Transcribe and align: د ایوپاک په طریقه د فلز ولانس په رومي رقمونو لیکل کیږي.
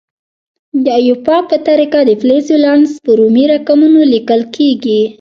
د 0.85 0.87
ایوپاک 0.99 1.43
په 1.51 1.57
طریقه 1.67 1.99
د 2.05 2.11
فلز 2.21 2.45
ولانس 2.55 2.91
په 3.05 3.11
رومي 3.19 3.45
رقمونو 3.53 3.99
لیکل 4.13 4.41
کیږي. 4.55 5.01